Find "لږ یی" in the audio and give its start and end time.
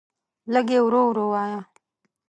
0.53-0.79